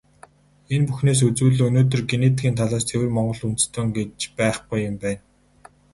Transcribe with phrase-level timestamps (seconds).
[0.73, 5.21] Энэ бүхнээс үзвэл, өнөөдөр генетикийн талаас ЦЭВЭР МОНГОЛ ҮНДЭСТЭН гэж байхгүй юм байна.